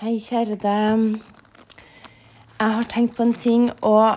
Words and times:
Hei, 0.00 0.14
kjære 0.16 0.54
deg. 0.56 1.00
Jeg 2.56 2.72
har 2.72 2.86
tenkt 2.88 3.18
på 3.18 3.26
en 3.26 3.34
ting, 3.36 3.66
og 3.84 4.16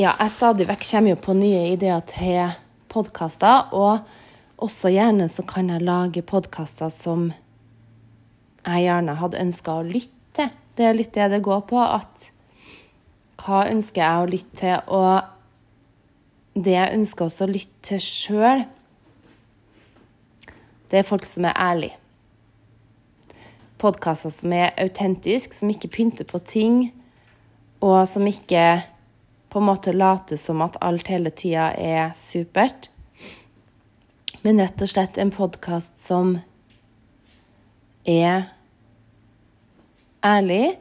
ja, 0.00 0.14
jeg 0.16 0.32
stadig 0.32 0.64
vekk 0.70 0.86
kommer 0.86 1.12
jo 1.12 1.18
på 1.26 1.34
nye 1.36 1.74
ideer 1.74 2.00
til 2.08 2.54
podkaster. 2.88 3.68
Og 3.76 4.00
også 4.64 4.94
gjerne 4.94 5.28
så 5.28 5.44
kan 5.44 5.68
jeg 5.68 5.84
lage 5.84 6.24
podkaster 6.24 6.88
som 6.88 7.28
jeg 8.64 8.86
gjerne 8.86 9.20
hadde 9.20 9.44
ønska 9.44 9.76
å 9.76 9.84
lytte 9.84 10.40
til. 10.40 10.56
Det 10.80 10.88
er 10.88 10.96
litt 10.96 11.12
det 11.20 11.28
det 11.36 11.44
går 11.44 11.66
på. 11.68 11.76
At 11.76 12.32
hva 13.44 13.66
ønsker 13.68 14.06
jeg 14.06 14.24
å 14.24 14.34
lytte 14.38 14.60
til? 14.64 14.76
Og 14.88 16.64
det 16.64 16.78
jeg 16.80 16.96
ønsker 16.96 17.28
også 17.28 17.44
å 17.44 17.56
lytte 17.58 17.90
til 17.92 18.06
sjøl, 18.08 18.68
det 20.88 21.04
er 21.04 21.12
folk 21.12 21.28
som 21.28 21.52
er 21.52 21.60
ærlige 21.60 22.00
podkaster 23.82 24.32
som 24.32 24.54
er 24.54 24.72
autentiske, 24.80 25.56
som 25.58 25.70
ikke 25.72 25.90
pynter 25.92 26.28
på 26.28 26.40
ting, 26.46 26.80
og 27.82 28.06
som 28.08 28.26
ikke 28.28 28.82
på 29.52 29.60
en 29.60 29.68
måte 29.68 29.92
later 29.92 30.38
som 30.40 30.62
at 30.64 30.78
alt 30.80 31.10
hele 31.12 31.32
tida 31.34 31.72
er 31.76 32.14
supert. 32.16 32.88
Men 34.42 34.62
rett 34.62 34.82
og 34.82 34.90
slett 34.90 35.18
en 35.20 35.34
podkast 35.34 36.00
som 36.00 36.38
er 38.08 38.48
ærlig, 40.24 40.76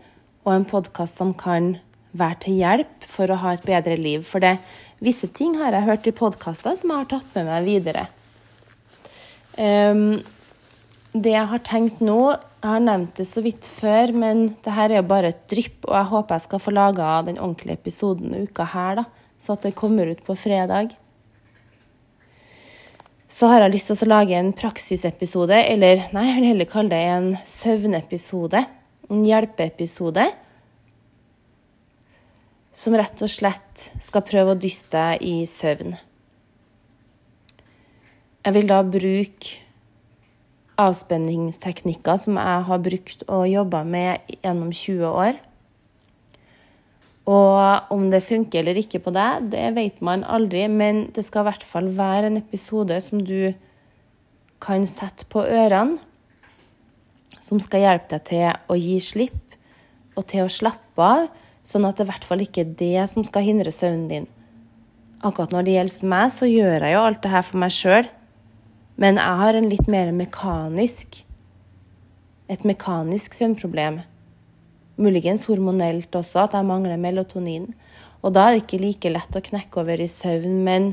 og 0.46 0.56
en 0.56 0.66
podkast 0.66 1.20
som 1.20 1.36
kan 1.38 1.76
være 2.18 2.40
til 2.46 2.58
hjelp 2.62 3.06
for 3.08 3.32
å 3.32 3.40
ha 3.44 3.54
et 3.56 3.66
bedre 3.66 3.98
liv. 4.00 4.24
For 4.26 4.44
det, 4.44 4.56
visse 5.04 5.30
ting 5.30 5.58
har 5.60 5.76
jeg 5.76 5.88
hørt 5.88 6.10
i 6.10 6.16
podkaster 6.16 6.78
som 6.78 6.94
jeg 6.94 7.04
har 7.04 7.12
tatt 7.12 7.38
med 7.38 7.50
meg 7.50 7.68
videre. 7.70 8.08
Um, 9.60 10.22
det 11.12 11.34
jeg 11.34 11.48
har 11.52 11.64
tenkt 11.68 12.00
nå, 12.04 12.20
jeg 12.62 12.70
har 12.70 12.84
nevnt 12.84 13.18
det 13.20 13.26
så 13.28 13.44
vidt 13.44 13.68
før, 13.68 14.14
men 14.16 14.46
det 14.64 14.76
her 14.76 14.92
er 14.92 15.02
jo 15.02 15.10
bare 15.10 15.32
et 15.34 15.42
drypp, 15.52 15.84
og 15.90 15.96
jeg 15.98 16.10
håper 16.14 16.38
jeg 16.38 16.46
skal 16.46 16.62
få 16.64 16.74
laga 16.76 17.08
den 17.28 17.40
ordentlige 17.42 17.80
episoden 17.82 18.36
uka 18.46 18.68
her, 18.72 19.02
da, 19.02 19.06
så 19.42 19.58
at 19.58 19.66
det 19.68 19.76
kommer 19.76 20.08
ut 20.08 20.22
på 20.24 20.36
fredag. 20.40 20.94
Så 23.32 23.48
har 23.48 23.64
jeg 23.64 23.74
lyst 23.74 23.88
til 23.92 24.06
å 24.06 24.12
lage 24.12 24.36
en 24.36 24.52
praksisepisode, 24.56 25.56
eller 25.56 26.06
nei, 26.16 26.26
jeg 26.30 26.38
vil 26.38 26.48
heller 26.50 26.70
kalle 26.72 26.92
det 26.92 27.02
en 27.14 27.28
søvnepisode. 27.48 28.64
En 29.12 29.26
hjelpeepisode. 29.28 30.26
Som 32.76 32.96
rett 33.00 33.24
og 33.24 33.32
slett 33.32 33.86
skal 34.04 34.24
prøve 34.28 34.56
å 34.56 34.60
dyste 34.60 35.00
deg 35.00 35.24
i 35.28 35.36
søvn. 35.48 35.96
Jeg 38.42 38.56
vil 38.58 38.68
da 38.68 38.82
bruke 38.84 39.71
avspenningsteknikker 40.82 42.20
som 42.20 42.38
jeg 42.40 42.68
har 42.68 42.84
brukt 42.84 43.24
og 43.28 43.48
jobba 43.50 43.84
med 43.88 44.36
gjennom 44.42 44.72
20 44.74 45.08
år. 45.10 45.40
Og 47.32 47.94
om 47.94 48.08
det 48.10 48.24
funker 48.26 48.64
eller 48.64 48.80
ikke 48.82 49.02
på 49.06 49.14
deg, 49.14 49.52
det 49.54 49.68
vet 49.78 50.02
man 50.04 50.26
aldri, 50.26 50.66
men 50.68 51.06
det 51.14 51.24
skal 51.28 51.46
i 51.46 51.52
hvert 51.52 51.66
fall 51.66 51.92
være 51.98 52.32
en 52.32 52.40
episode 52.42 52.98
som 53.06 53.22
du 53.22 53.54
kan 54.62 54.88
sette 54.90 55.28
på 55.30 55.44
ørene, 55.46 56.00
som 57.42 57.62
skal 57.62 57.86
hjelpe 57.86 58.12
deg 58.12 58.26
til 58.28 58.50
å 58.70 58.78
gi 58.78 58.98
slipp 59.02 59.56
og 60.18 60.28
til 60.30 60.46
å 60.46 60.52
slappe 60.52 61.06
av, 61.06 61.30
sånn 61.66 61.88
at 61.88 61.98
det 61.98 62.06
i 62.06 62.10
hvert 62.12 62.26
fall 62.28 62.44
ikke 62.44 62.66
er 62.66 62.76
det 62.78 63.08
som 63.10 63.26
skal 63.26 63.46
hindre 63.46 63.74
søvnen 63.74 64.10
din. 64.10 64.28
Akkurat 65.22 65.54
når 65.54 65.66
det 65.66 65.76
gjelder 65.78 66.10
meg, 66.10 66.34
så 66.34 66.50
gjør 66.50 66.86
jeg 66.86 66.96
jo 66.96 67.06
alt 67.06 67.22
det 67.22 67.32
her 67.32 67.46
for 67.46 67.62
meg 67.62 67.74
sjøl. 67.74 68.10
Men 69.00 69.20
jeg 69.20 69.40
har 69.42 69.58
en 69.58 69.70
litt 69.72 69.88
mer 69.92 70.12
mekanisk 70.16 71.26
Et 72.52 72.66
mekanisk 72.68 73.32
søvnproblem. 73.32 74.02
Muligens 75.00 75.46
hormonelt 75.48 76.12
også, 76.20 76.42
at 76.42 76.58
jeg 76.58 76.68
mangler 76.68 77.00
melatonin. 77.00 77.70
Og 78.20 78.34
da 78.36 78.50
er 78.50 78.58
det 78.58 78.66
ikke 78.66 78.80
like 78.82 79.12
lett 79.14 79.38
å 79.38 79.42
knekke 79.46 79.80
over 79.80 80.02
i 80.04 80.08
søvn. 80.12 80.58
Men 80.66 80.90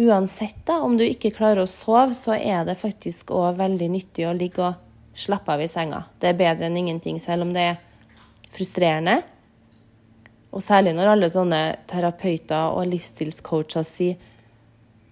uansett, 0.00 0.62
da, 0.64 0.78
om 0.80 0.96
du 0.96 1.04
ikke 1.04 1.34
klarer 1.36 1.60
å 1.60 1.68
sove, 1.68 2.16
så 2.16 2.38
er 2.38 2.64
det 2.64 2.78
faktisk 2.80 3.34
òg 3.36 3.58
veldig 3.58 3.90
nyttig 3.92 4.24
å 4.24 4.32
ligge 4.32 4.64
og 4.64 4.80
slappe 5.12 5.52
av 5.52 5.60
i 5.60 5.68
senga. 5.68 6.06
Det 6.18 6.30
er 6.30 6.38
bedre 6.38 6.70
enn 6.70 6.78
ingenting, 6.80 7.20
selv 7.20 7.44
om 7.44 7.52
det 7.52 7.66
er 7.74 7.76
frustrerende. 8.56 9.18
Og 10.54 10.64
særlig 10.64 10.94
når 10.96 11.10
alle 11.12 11.28
sånne 11.30 11.60
terapeuter 11.90 12.78
og 12.78 12.88
livsstilscoacher 12.88 13.84
sier 13.84 14.32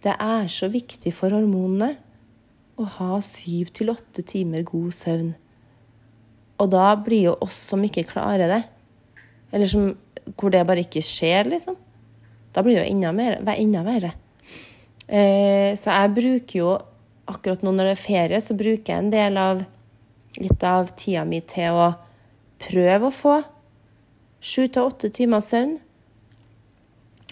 det 0.03 0.17
er 0.17 0.49
så 0.51 0.67
viktig 0.73 1.13
for 1.15 1.37
hormonene 1.37 1.93
å 2.81 2.87
ha 2.99 3.19
syv 3.25 3.73
til 3.77 3.93
åtte 3.93 4.25
timer 4.27 4.65
god 4.69 4.93
søvn. 4.97 5.33
Og 6.63 6.71
da 6.73 6.93
blir 6.97 7.29
jo 7.31 7.37
oss 7.45 7.59
som 7.73 7.83
ikke 7.85 8.07
klarer 8.09 8.51
det, 8.51 8.63
eller 9.53 9.69
som, 9.69 9.91
hvor 10.39 10.53
det 10.55 10.65
bare 10.69 10.85
ikke 10.87 11.03
skjer, 11.05 11.51
liksom, 11.51 11.77
da 12.53 12.65
blir 12.65 12.79
det 12.79 12.87
jo 12.87 12.95
enda, 12.95 13.13
mer, 13.17 13.39
enda 13.57 13.85
verre. 13.87 14.13
Eh, 15.09 15.73
så 15.77 15.93
jeg 15.93 16.17
bruker 16.17 16.59
jo 16.59 16.73
akkurat 17.29 17.63
nå 17.65 17.73
når 17.75 17.91
det 17.91 17.95
er 17.97 18.03
ferie, 18.03 18.41
så 18.45 18.57
bruker 18.57 18.93
jeg 18.93 19.05
en 19.05 19.13
del 19.13 19.39
av 19.41 19.63
litt 20.41 20.65
av 20.65 20.93
tida 20.97 21.25
mi 21.29 21.43
til 21.45 21.77
å 21.77 21.89
prøve 22.63 23.09
å 23.09 23.15
få 23.15 23.39
sju 24.43 24.67
til 24.67 24.87
åtte 24.87 25.11
timer 25.15 25.43
søvn. 25.45 25.77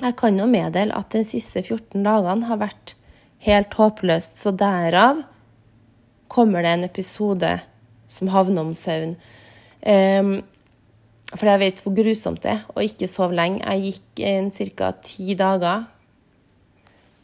Jeg 0.00 0.16
kan 0.16 0.38
jo 0.40 0.48
meddele 0.48 0.96
at 0.96 1.12
de 1.12 1.22
siste 1.28 1.62
14 1.62 2.04
dagene 2.06 2.48
har 2.48 2.60
vært 2.60 2.94
helt 3.46 3.74
håpløst, 3.74 4.38
så 4.40 4.52
derav 4.52 5.22
kommer 6.30 6.62
det 6.62 6.74
en 6.74 6.86
episode 6.86 7.56
som 8.10 8.30
havner 8.30 8.66
om 8.66 8.74
søvn. 8.76 9.16
Um, 9.80 10.40
for 11.30 11.46
jeg 11.46 11.62
vet 11.62 11.80
hvor 11.82 11.94
grusomt 11.94 12.42
det 12.42 12.56
er 12.56 12.62
å 12.74 12.84
ikke 12.84 13.08
sove 13.10 13.36
lenge. 13.38 13.62
Jeg 13.62 13.94
gikk 13.94 14.76
ca. 14.78 14.92
ti 15.04 15.36
dager 15.38 15.86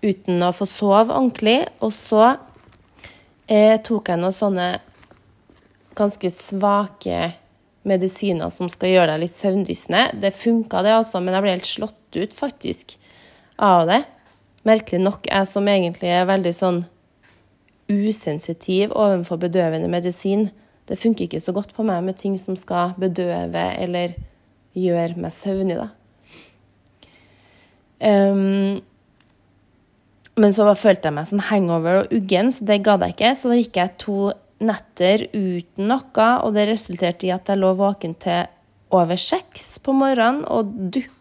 uten 0.05 0.43
å 0.47 0.53
få 0.55 0.69
sove 0.71 1.11
ordentlig. 1.11 1.59
Og 1.83 1.93
så 1.95 2.37
eh, 3.51 3.75
tok 3.83 4.13
jeg 4.13 4.23
noen 4.23 4.37
sånne 4.37 4.69
ganske 5.97 6.31
svake 6.31 7.33
medisiner 7.87 8.51
som 8.53 8.71
skal 8.71 8.93
gjøre 8.93 9.15
deg 9.15 9.25
litt 9.25 9.35
søvndyssende. 9.35 10.05
Det 10.23 10.35
funka, 10.35 10.83
det, 10.87 10.95
altså, 11.01 11.23
men 11.23 11.35
jeg 11.35 11.45
ble 11.45 11.57
helt 11.57 11.71
slått 11.71 12.19
ut, 12.19 12.35
faktisk, 12.35 12.97
av 13.63 13.87
det. 13.91 14.03
Merkelig 14.67 15.03
nok, 15.03 15.27
jeg 15.31 15.47
som 15.47 15.69
egentlig 15.71 16.11
er 16.11 16.27
veldig 16.27 16.53
sånn 16.55 16.81
usensitiv 17.93 18.95
overfor 18.97 19.39
bedøvende 19.45 19.91
medisin. 19.91 20.49
Det 20.87 20.99
funker 20.99 21.27
ikke 21.27 21.43
så 21.43 21.55
godt 21.55 21.75
på 21.77 21.87
meg 21.87 22.03
med 22.07 22.19
ting 22.19 22.35
som 22.39 22.59
skal 22.59 22.97
bedøve 22.99 23.63
eller 23.79 24.17
gjøre 24.77 25.21
meg 25.23 25.35
søvnig, 25.35 25.79
da. 25.79 25.89
Um, 27.97 28.83
men 30.37 30.53
så 30.53 30.67
følte 30.77 31.09
jeg 31.09 31.17
meg 31.17 31.29
sånn 31.31 31.47
hangover 31.49 32.03
og 32.03 32.13
uggen, 32.13 32.51
så 32.53 32.67
det 32.69 32.83
gadd 32.85 33.07
jeg 33.07 33.17
ikke. 33.17 33.33
Så 33.39 33.53
da 33.53 33.61
gikk 33.61 33.81
jeg 33.81 33.95
to 34.03 34.19
netter 34.67 35.27
uten 35.33 35.89
noe, 35.89 36.29
og 36.43 36.53
det 36.57 36.69
resulterte 36.71 37.29
i 37.29 37.33
at 37.35 37.49
jeg 37.49 37.61
lå 37.61 37.73
våken 37.79 38.17
til 38.21 38.45
over 38.95 39.19
seks 39.19 39.79
på 39.83 39.95
morgenen 39.97 40.45
og 40.47 40.75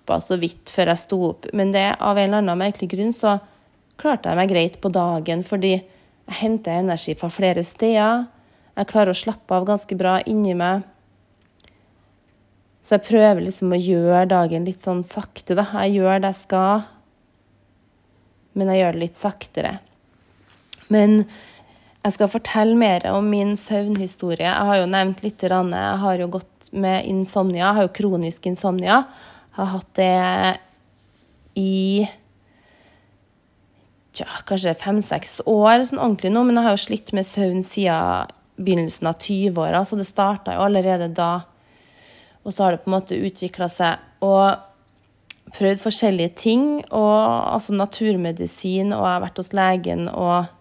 duppa 0.05 0.21
så 0.21 0.37
vidt 0.37 0.69
før 0.69 0.91
jeg 0.91 1.01
sto 1.01 1.19
opp. 1.29 1.45
Men 1.53 1.71
det, 1.71 1.97
av 1.99 2.17
en 2.17 2.27
eller 2.27 2.43
annen 2.43 2.59
merkelig 2.59 2.89
grunn 2.89 3.13
så 3.13 3.39
klarte 3.97 4.29
jeg 4.29 4.37
meg 4.37 4.49
greit 4.49 4.81
på 4.81 4.89
dagen, 4.89 5.43
fordi 5.43 5.75
jeg 5.75 6.39
henter 6.41 6.79
energi 6.79 7.15
fra 7.15 7.29
flere 7.29 7.63
steder. 7.63 8.27
Jeg 8.75 8.89
klarer 8.89 9.13
å 9.13 9.17
slappe 9.17 9.55
av 9.55 9.65
ganske 9.65 9.95
bra 9.95 10.19
inni 10.25 10.53
meg. 10.53 10.83
Så 12.83 12.97
jeg 12.97 13.07
prøver 13.07 13.41
liksom 13.41 13.73
å 13.73 13.79
gjøre 13.79 14.27
dagen 14.29 14.65
litt 14.65 14.81
sånn 14.81 15.03
sakte, 15.03 15.55
da. 15.55 15.65
Jeg 15.81 15.97
gjør 15.97 16.21
det 16.21 16.33
jeg 16.33 16.41
skal, 16.43 16.85
men 18.53 18.69
jeg 18.69 18.81
gjør 18.83 18.93
det 18.93 19.01
litt 19.01 19.17
saktere. 19.17 19.77
Men 20.93 21.23
jeg 22.05 22.13
skal 22.13 22.29
fortelle 22.29 22.75
mer 22.77 23.07
om 23.09 23.25
min 23.25 23.55
søvnhistorie. 23.57 24.45
Jeg 24.45 24.67
har 24.69 24.77
jo 24.77 24.89
nevnt 24.91 25.23
litt. 25.25 25.41
Jeg 25.41 26.01
har 26.03 26.19
jo 26.21 26.27
gått 26.35 26.69
med 26.71 27.07
insomnia. 27.09 27.63
Jeg 27.63 27.77
har 27.79 27.87
jo 27.87 27.95
kronisk 27.97 28.45
insomnia. 28.45 28.99
Har 29.55 29.71
hatt 29.71 29.91
det 29.95 30.13
i 31.55 32.05
tja, 34.15 34.27
kanskje 34.47 34.75
fem-seks 34.79 35.39
år 35.47 35.85
sånn 35.87 36.01
ordentlig 36.01 36.31
nå, 36.35 36.43
men 36.47 36.59
jeg 36.59 36.67
har 36.67 36.75
jo 36.75 36.83
slitt 36.85 37.13
med 37.15 37.27
søvn 37.27 37.63
siden 37.65 38.33
begynnelsen 38.55 39.09
av 39.09 39.19
20-åra, 39.19 39.83
så 39.83 39.97
det 39.99 40.07
starta 40.07 40.55
jo 40.55 40.63
allerede 40.67 41.09
da. 41.15 41.45
Og 42.45 42.53
så 42.53 42.63
har 42.63 42.75
det 42.75 42.83
på 42.83 42.91
en 42.91 42.95
måte 42.95 43.17
utvikla 43.17 43.67
seg. 43.71 44.03
Og 44.23 44.55
prøvd 45.55 45.81
forskjellige 45.81 46.35
ting. 46.39 46.67
Og 46.91 47.15
altså 47.55 47.75
naturmedisin, 47.75 48.93
og 48.93 49.01
jeg 49.01 49.13
har 49.13 49.23
vært 49.25 49.41
hos 49.41 49.53
legen 49.57 50.07
og 50.11 50.51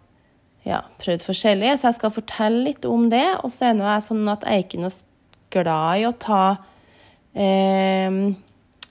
ja, 0.64 0.80
prøvd 1.02 1.26
forskjellig. 1.26 1.74
Så 1.76 1.90
jeg 1.90 1.98
skal 1.98 2.14
fortelle 2.14 2.64
litt 2.70 2.88
om 2.88 3.08
det. 3.12 3.26
Og 3.42 3.52
så 3.52 3.68
er 3.68 3.82
jeg 3.82 4.06
sånn 4.08 4.24
at 4.32 4.46
jeg 4.48 4.62
er 4.62 4.66
ikke 4.66 4.82
noe 4.82 4.94
glad 5.54 6.00
i 6.00 6.06
å 6.08 6.14
ta 6.18 6.44
eh, 7.36 8.20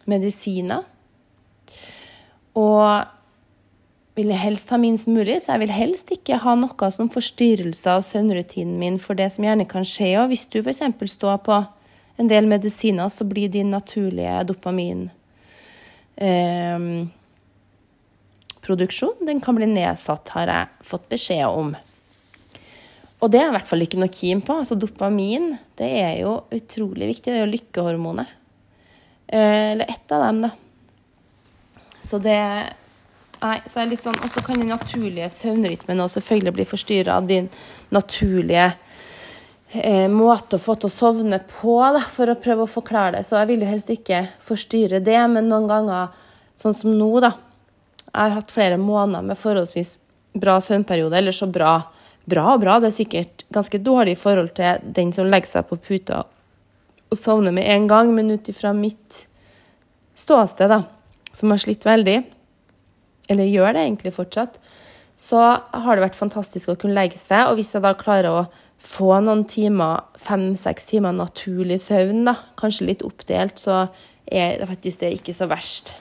medisiner. 0.10 0.84
Og 2.60 3.04
vil 4.14 4.30
jeg 4.30 4.44
helst 4.44 4.70
ha 4.70 4.78
minst 4.78 5.10
mulig, 5.10 5.40
så 5.42 5.56
jeg 5.56 5.64
vil 5.64 5.74
helst 5.74 6.12
ikke 6.14 6.38
ha 6.44 6.54
noe 6.58 6.90
som 6.94 7.10
forstyrrelse 7.14 7.96
av 7.96 8.04
søvnrutinen 8.06 8.78
min 8.82 9.00
for 9.02 9.18
det 9.18 9.32
som 9.34 9.46
gjerne 9.48 9.66
kan 9.70 9.88
skje. 9.88 10.12
Og 10.22 10.30
hvis 10.32 10.46
du 10.54 10.60
f.eks. 10.62 10.84
står 11.16 11.40
på 11.48 11.64
en 12.22 12.30
del 12.30 12.46
medisiner, 12.50 13.10
så 13.10 13.26
blir 13.26 13.50
din 13.50 13.74
naturlige 13.74 14.44
dopamin 14.52 15.08
eh, 16.22 16.86
produksjon, 18.64 19.26
den 19.26 19.42
kan 19.44 19.58
bli 19.58 19.68
nedsatt, 19.72 20.30
har 20.38 20.52
jeg 20.52 20.86
fått 20.94 21.10
beskjed 21.12 21.48
om. 21.50 21.74
Og 23.24 23.32
det 23.32 23.40
er 23.40 23.50
i 23.50 23.56
hvert 23.56 23.70
fall 23.70 23.84
ikke 23.86 24.00
noe 24.02 24.12
keen 24.12 24.42
på. 24.44 24.56
Altså 24.60 24.76
dopamin, 24.76 25.54
det 25.80 25.90
er 26.02 26.18
jo 26.26 26.42
utrolig 26.52 27.08
viktig. 27.14 27.32
Det 27.32 27.38
er 27.38 27.46
jo 27.46 27.54
lykkehormonet. 27.54 28.40
Eh, 29.34 29.72
eller 29.72 29.86
ett 29.86 30.12
av 30.12 30.22
dem, 30.22 30.42
da. 30.42 30.50
Så 32.02 32.18
det 32.18 32.74
Nei, 33.44 33.58
så 33.68 33.82
er 33.82 33.90
litt 33.90 34.04
sånn 34.06 34.20
Og 34.24 34.30
så 34.32 34.40
kan 34.46 34.60
den 34.62 34.70
naturlige 34.72 35.26
søvnrytmen 35.34 36.00
også 36.00 36.22
selvfølgelig 36.22 36.54
bli 36.56 36.66
forstyrra 36.70 37.16
av 37.18 37.26
din 37.28 37.48
naturlige 37.92 38.68
eh, 39.74 40.06
måte 40.12 40.60
å 40.60 40.62
få 40.62 40.76
til 40.78 40.88
å 40.88 40.94
sovne 40.94 41.40
på, 41.50 41.74
da, 41.96 42.04
for 42.14 42.30
å 42.30 42.38
prøve 42.40 42.64
å 42.64 42.70
forklare 42.70 43.18
det. 43.18 43.24
Så 43.26 43.36
jeg 43.40 43.50
vil 43.50 43.66
jo 43.66 43.72
helst 43.72 43.90
ikke 43.92 44.22
forstyrre 44.46 45.02
det, 45.04 45.18
men 45.34 45.50
noen 45.50 45.68
ganger, 45.72 46.14
sånn 46.62 46.78
som 46.78 46.94
nå, 46.94 47.10
da 47.26 47.34
Jeg 48.14 48.20
har 48.22 48.38
hatt 48.38 48.54
flere 48.54 48.78
måneder 48.78 49.26
med 49.26 49.40
forholdsvis 49.42 49.96
bra 50.38 50.60
søvnperiode, 50.62 51.18
eller 51.18 51.34
så 51.34 51.50
bra 51.50 51.80
Bra 52.24 52.54
og 52.54 52.62
bra, 52.62 52.78
det 52.80 52.94
er 52.94 52.96
sikkert 53.02 53.44
ganske 53.52 53.82
dårlig 53.84 54.14
i 54.14 54.22
forhold 54.22 54.54
til 54.56 54.86
den 54.96 55.10
som 55.12 55.28
legger 55.28 55.58
seg 55.58 55.66
på 55.68 55.76
puta 55.90 56.22
og 57.14 57.20
sovne 57.20 57.54
med 57.56 57.68
en 57.70 57.88
gang, 57.90 58.12
men 58.16 58.34
ut 58.34 58.50
ifra 58.50 58.74
mitt 58.76 59.24
ståsted, 60.20 60.72
da, 60.72 60.84
som 61.34 61.54
har 61.54 61.62
slitt 61.62 61.86
veldig, 61.88 62.20
eller 63.34 63.50
gjør 63.50 63.76
det 63.76 63.86
egentlig 63.86 64.14
fortsatt, 64.16 64.60
så 65.20 65.40
har 65.56 65.96
det 65.96 66.04
vært 66.04 66.20
fantastisk 66.20 66.74
å 66.74 66.78
kunne 66.80 66.98
legge 66.98 67.20
seg. 67.22 67.48
Og 67.48 67.60
hvis 67.60 67.72
jeg 67.74 67.84
da 67.86 67.94
klarer 67.98 68.30
å 68.30 68.46
få 68.84 69.14
noen 69.24 69.46
timer, 69.48 70.04
fem-seks 70.20 70.90
timer 70.90 71.16
naturlig 71.16 71.80
søvn, 71.86 72.26
da, 72.28 72.36
kanskje 72.60 72.90
litt 72.90 73.06
oppdelt, 73.06 73.62
så 73.62 73.86
er 74.28 74.60
det 74.60 74.68
faktisk 74.68 75.04
det 75.04 75.14
ikke 75.20 75.36
så 75.36 75.48
verst. 75.52 75.94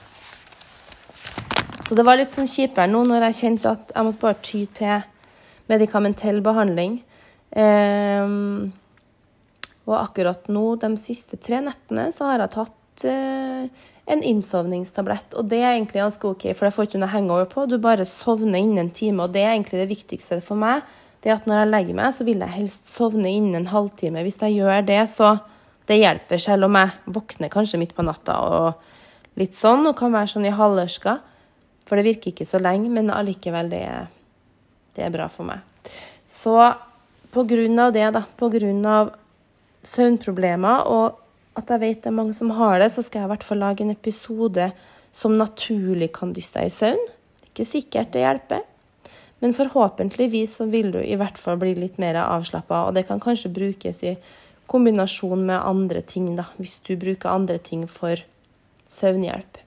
Så 1.83 1.95
det 1.97 2.05
var 2.07 2.17
litt 2.19 2.31
sånn 2.31 2.49
kjipere 2.49 2.89
nå 2.91 3.03
når 3.07 3.27
jeg 3.27 3.39
kjente 3.41 3.73
at 3.75 3.91
jeg 3.93 4.07
måtte 4.07 4.23
bare 4.23 4.39
ty 4.43 4.63
til 4.75 5.03
medikamentell 5.71 6.39
behandling. 6.43 7.01
Um, 7.53 8.71
og 9.87 9.97
akkurat 9.99 10.47
nå, 10.51 10.75
de 10.79 10.93
siste 11.01 11.39
tre 11.41 11.59
nettene, 11.63 12.07
så 12.15 12.29
har 12.29 12.43
jeg 12.43 12.53
tatt 12.53 13.05
eh, 13.09 13.83
en 14.13 14.23
innsovningstablett. 14.23 15.35
Og 15.39 15.47
det 15.51 15.59
er 15.61 15.73
egentlig 15.73 16.03
ganske 16.03 16.29
OK, 16.29 16.49
for 16.55 16.67
det 16.67 16.75
får 16.75 16.87
ikke 16.87 17.01
noe 17.01 17.11
hangover 17.11 17.49
på. 17.51 17.65
Du 17.67 17.77
bare 17.83 18.07
sovner 18.07 18.61
innen 18.61 18.85
en 18.85 18.93
time, 18.95 19.25
og 19.25 19.35
det 19.35 19.43
er 19.43 19.55
egentlig 19.55 19.83
det 19.83 19.91
viktigste 19.91 20.39
for 20.43 20.59
meg. 20.59 20.83
Det 21.23 21.31
at 21.31 21.47
når 21.47 21.61
jeg 21.61 21.71
legger 21.71 21.99
meg, 21.99 22.15
så 22.15 22.27
vil 22.27 22.43
jeg 22.43 22.55
helst 22.57 22.91
sovne 22.91 23.31
innen 23.31 23.61
en 23.61 23.71
halvtime. 23.71 24.23
Hvis 24.25 24.41
jeg 24.43 24.57
gjør 24.57 24.87
det, 24.87 25.01
så 25.11 25.37
det 25.87 25.99
hjelper, 25.99 26.39
selv 26.39 26.67
om 26.67 26.79
jeg 26.79 27.15
våkner 27.15 27.51
kanskje 27.51 27.79
midt 27.79 27.95
på 27.95 28.05
natta 28.07 28.39
og 28.43 29.39
litt 29.39 29.55
sånn, 29.57 29.87
og 29.87 29.97
kan 29.99 30.13
være 30.15 30.31
sånn 30.31 30.47
i 30.47 30.55
halvørska. 30.55 31.17
For 31.87 31.99
det 31.99 32.07
virker 32.07 32.31
ikke 32.31 32.47
så 32.47 32.59
lenge, 32.63 32.91
men 32.91 33.11
allikevel, 33.11 33.71
det, 33.71 33.83
det 34.95 35.07
er 35.07 35.15
bra 35.15 35.27
for 35.31 35.47
meg. 35.47 35.63
Så 36.27 36.55
på 37.33 37.43
grunn 37.49 37.79
av 37.81 37.91
det, 37.95 38.05
da, 38.15 38.23
på 38.39 38.47
grunn 38.53 38.83
av 38.87 39.11
søvnproblemer 39.83 40.87
og 40.89 41.19
at 41.59 41.69
jeg 41.69 41.83
vet 41.83 42.01
det 42.01 42.09
er 42.09 42.17
mange 42.17 42.33
som 42.35 42.51
har 42.57 42.79
det, 42.81 42.89
så 42.93 43.03
skal 43.05 43.21
jeg 43.21 43.29
i 43.29 43.33
hvert 43.33 43.45
fall 43.45 43.61
lage 43.61 43.85
en 43.85 43.93
episode 43.93 44.69
som 45.13 45.35
naturlig 45.37 46.09
kan 46.15 46.31
dyste 46.33 46.59
deg 46.59 46.71
i 46.71 46.73
søvn. 46.73 47.03
Ikke 47.51 47.67
sikkert 47.69 48.13
det 48.15 48.23
hjelper, 48.23 48.63
men 49.43 49.53
forhåpentligvis 49.53 50.57
så 50.57 50.65
vil 50.71 50.89
du 50.95 51.01
i 51.03 51.17
hvert 51.19 51.37
fall 51.37 51.59
bli 51.61 51.75
litt 51.77 51.99
mer 52.01 52.17
avslappa, 52.23 52.87
og 52.87 52.97
det 52.97 53.05
kan 53.09 53.21
kanskje 53.21 53.53
brukes 53.53 54.01
i 54.07 54.15
kombinasjon 54.71 55.43
med 55.45 55.59
andre 55.59 56.01
ting, 56.01 56.31
da, 56.39 56.47
hvis 56.57 56.79
du 56.87 56.95
bruker 56.97 57.29
andre 57.29 57.59
ting 57.61 57.83
for 57.91 58.23
søvnhjelp. 58.89 59.59